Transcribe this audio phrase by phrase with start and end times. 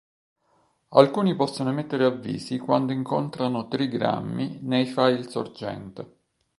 [0.93, 6.17] Alcuni possono emettere avvisi quando incontrano trigrammi nei file sorgente.